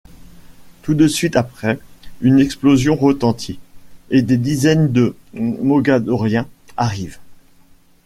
[0.81, 1.77] Tout de suite après,
[2.21, 3.59] une explosion retentit,
[4.09, 7.19] et des dizaines de Mogadoriens arrivent.